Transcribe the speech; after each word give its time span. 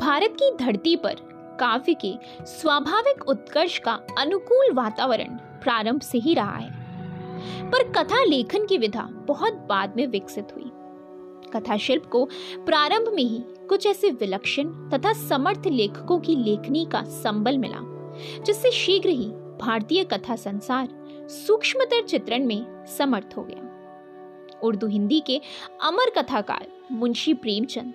भारत 0.00 0.36
की 0.42 0.64
धरती 0.64 0.96
पर 0.96 1.14
काव्य 1.60 1.94
के 1.94 2.12
स्वाभाविक 2.46 3.28
उत्कर्ष 3.28 3.78
का 3.78 4.00
अनुकूल 4.18 4.72
वातावरण 4.72 5.36
प्रारंभ 5.62 6.00
से 6.00 6.18
ही 6.18 6.34
रहा 6.34 6.56
है। 6.56 6.70
पर 7.70 7.92
कथा 7.92 8.24
लेखन 8.24 8.66
की 8.66 8.78
विधा 8.78 9.02
बहुत 9.02 9.52
बाद 9.52 9.96
में 9.96 10.06
विकसित 10.06 10.48
हुई। 10.56 10.70
कथा 11.52 11.76
शिल्प 11.76 12.06
को 12.06 12.24
प्रारंभ 12.56 13.08
में 13.08 13.22
ही 13.22 13.44
कुछ 13.68 13.86
ऐसे 13.86 14.10
विलक्षण 14.10 14.64
तथा 14.90 15.12
समर्थ 15.12 15.62
लेखकों 15.66 16.18
की 16.20 16.36
लेखनी 16.36 16.86
का 16.92 17.02
संबल 17.02 17.58
मिला, 17.58 17.80
जिससे 18.42 18.70
शीघ्र 18.70 19.08
ही 19.08 19.26
भारतीय 19.60 20.04
कथा 20.04 20.36
संसार 20.36 20.88
सूक्ष्मतर 21.28 22.02
चित्रण 22.02 22.46
में 22.46 22.86
समर्थ 22.86 23.34
हो 23.36 23.42
गया। 23.42 23.70
उर्दू 24.62 24.86
हिंदी 24.86 25.20
के 25.20 25.40
अमर 25.82 26.10
कथाकार 26.18 26.66
मुंशी 26.92 27.34
प्रेमचंद 27.34 27.94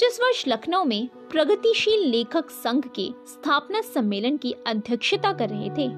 जिस 0.00 0.20
वर्ष 0.20 0.44
लखनऊ 0.48 0.84
में 0.84 1.08
प्रगतिशील 1.30 2.00
लेखक 2.00 2.50
संघ 2.50 2.86
के 2.86 3.08
स्थापना 3.26 3.80
सम्मेलन 3.80 4.36
की 4.36 4.54
अध्यक्षता 4.66 5.32
कर 5.32 5.48
रहे 5.48 5.70
थे, 5.70 5.88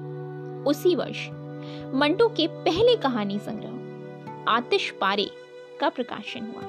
उसी 0.69 0.95
वर्ष 0.95 1.27
मंटो 1.93 2.27
के 2.29 2.47
पहले 2.47 2.95
कहानी 2.95 3.39
संग्रह, 3.39 4.51
आतिश 4.51 4.89
पारे 5.01 5.29
का 5.79 5.89
प्रकाशन 5.89 6.47
हुआ। 6.47 6.63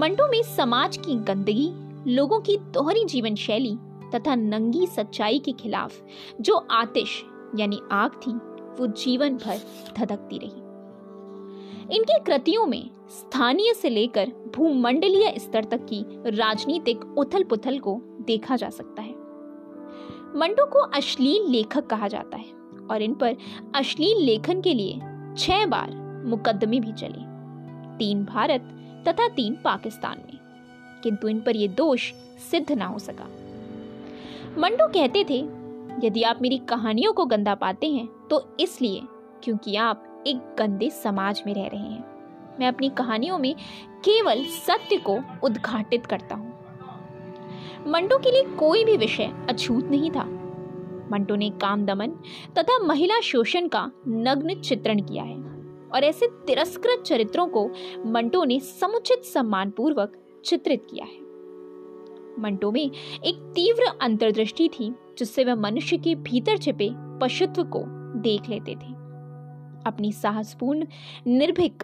मंटो 0.00 0.28
में 0.28 0.42
समाज 0.56 0.96
की 0.96 1.14
गंदगी, 1.14 1.70
लोगों 2.14 2.40
की 2.40 2.56
दोहरी 2.56 3.04
जीवन 3.04 3.34
शैली 3.34 3.76
तथा 4.14 4.34
नंगी 4.34 4.86
सच्चाई 4.86 5.38
के 5.38 5.52
खिलाफ 5.52 6.00
जो 6.40 6.54
आतिश 6.70 7.22
यानी 7.58 7.80
आग 7.92 8.10
थी, 8.10 8.32
वो 8.76 8.86
जीवन 8.86 9.36
भर 9.36 9.60
धधकती 9.96 10.38
रही। 10.38 10.69
इनकी 11.92 12.18
कृतियों 12.18 12.66
में 12.66 12.90
स्थानीय 13.08 13.74
से 13.74 13.88
लेकर 13.88 14.32
भूमंडलीय 14.56 15.34
स्तर 15.38 15.64
तक 15.64 15.84
की 15.84 16.04
राजनीतिक 16.36 17.04
उथल 17.18 17.44
पुथल 17.44 17.78
को 17.78 18.00
देखा 18.20 18.56
जा 18.56 18.70
सकता 18.70 19.02
है। 19.02 19.14
मंटो 20.36 20.66
को 20.66 20.78
अश्लील 20.78 21.50
लेखक 21.50 21.86
कहा 21.86 22.08
जाता 22.08 22.36
है 22.36 22.52
और 22.90 23.02
इन 23.02 23.14
पर 23.14 23.36
अश्लील 23.74 24.24
लेखन 24.24 24.60
के 24.60 24.74
लिए 24.74 25.00
छह 25.38 25.66
बार 25.66 25.94
मुकदमे 26.26 26.80
भी 26.80 26.92
चले। 26.92 27.28
तीन 27.98 28.24
भारत 28.24 28.60
तथा 29.08 29.28
तीन 29.28 29.54
पाकिस्तान 29.54 30.18
में। 30.18 30.38
किंतु 31.02 31.28
इन 31.28 31.40
पर 31.40 31.56
यह 31.56 31.68
दोष 31.68 32.12
सिद्ध 32.50 32.72
ना 32.72 32.86
हो 32.86 32.98
सका। 32.98 33.28
मंडो 34.58 34.88
कहते 34.88 35.24
थे, 35.30 35.38
यदि 36.06 36.22
आप 36.22 36.42
मेरी 36.42 36.58
कहानियों 36.58 37.12
को 37.12 37.24
गंदा 37.24 37.54
पाते 37.54 37.86
हैं 37.86 38.08
तो 38.30 38.56
इसलिए 38.60 39.02
क्योंकि 39.42 39.76
आप 39.76 40.09
एक 40.26 40.54
गंदे 40.58 40.90
समाज 40.90 41.42
में 41.46 41.54
रह 41.54 41.66
रहे 41.66 41.80
हैं। 41.80 42.04
मैं 42.60 42.68
अपनी 42.68 42.88
कहानियों 42.88 43.38
में 43.38 43.54
केवल 44.04 44.44
सत्य 44.44 44.96
को 44.96 45.18
उद्घाटित 45.42 46.06
करता 46.06 46.34
हूँ। 46.34 46.48
मंडो 47.86 48.18
के 48.18 48.30
लिए 48.30 48.42
कोई 48.42 48.84
भी 48.84 48.96
विषय 48.96 49.32
अछूत 49.48 49.84
नहीं 49.84 50.10
था। 50.10 50.24
मंटो 51.12 51.34
ने 51.34 51.50
काम 51.50 51.84
दमन 51.86 52.10
तथा 52.58 52.78
महिला 52.78 53.20
शोषण 53.20 53.68
का 53.68 53.90
नग्न 54.08 54.60
चित्रण 54.60 55.00
किया 55.00 55.24
है 55.24 55.36
और 55.94 56.04
ऐसे 56.04 56.26
तिरस्कृत 56.46 57.02
चरित्रों 57.02 57.46
को 57.46 57.70
मंटो 58.06 58.44
ने 58.44 58.60
समुचित 58.60 59.24
सम्मान 59.24 59.70
पूर्वक 59.70 60.12
चित्रित 60.44 60.86
किया 60.90 61.04
है। 61.04 61.18
मंटो 62.42 62.70
में 62.70 62.90
एक 63.24 63.52
तीव्र 63.54 63.92
अंतर्दृष्टि 64.00 64.68
थी, 64.68 64.94
जिससे 65.18 65.44
वह 65.44 65.54
मनुष्य 65.54 65.96
के 65.96 66.14
भीतर 66.14 66.58
छिपे 66.58 66.90
पशुत्व 67.20 67.64
को 67.64 67.82
देख 68.20 68.48
लेते 68.48 68.74
थे। 68.74 69.09
अपनी 69.86 70.12
साहसपूर्ण, 70.12 70.86
निर्भीक 71.26 71.82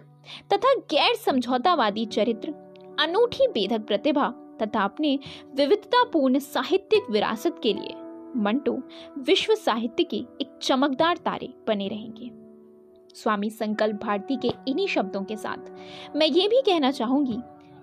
तथा 0.53 0.73
गैर 0.91 1.15
समझौतावादी 1.15 2.05
चरित्र, 2.05 2.53
अनूठी 2.99 3.47
बेधक 3.47 3.85
प्रतिभा 3.87 4.29
तथा 4.61 4.83
अपने 4.83 5.19
विविधतापूर्ण 5.55 6.39
साहित्यिक 6.39 7.09
विरासत 7.11 7.59
के 7.63 7.73
लिए 7.73 7.95
मंटो 8.35 8.77
विश्व 9.17 9.55
साहित्य 9.55 10.03
के 10.03 10.17
एक 10.17 10.57
चमकदार 10.61 11.17
तारे 11.17 11.53
बने 11.67 11.87
रहेंगे। 11.87 12.31
स्वामी 13.15 13.49
संकल्प 13.49 14.03
भारती 14.03 14.35
के 14.35 14.51
इन्हीं 14.67 14.87
शब्दों 14.87 15.23
के 15.23 15.35
साथ 15.37 16.15
मैं 16.15 16.27
ये 16.27 16.47
भी 16.47 16.61
कहना 16.61 16.91
चाहूँगी 16.91 17.37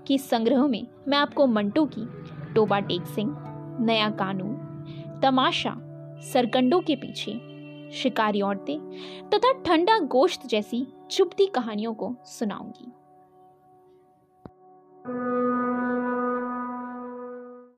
कि 0.07 0.19
संग्रह 0.19 0.67
में 0.67 0.87
मैं 1.09 1.19
आपको 1.19 1.47
मंटो 1.47 1.85
की 1.95 2.07
टोबा 2.55 2.79
टेक 2.81 3.07
सिंह, 3.07 3.35
नया 3.81 4.11
कानून, 4.11 4.55
तमाशा 5.23 5.75
सरकंडों 6.33 6.81
के 6.81 6.97
पीछे 6.97 7.33
शिकारी 8.03 8.41
औरतें 8.41 8.79
तथा 9.31 9.53
ठंडा 9.63 9.99
गोश्त 9.99 10.47
जैसी 10.47 10.87
चुपती 11.11 11.47
कहानियों 11.47 11.95
को 11.95 12.15
सुनाऊँगी। 12.27 12.93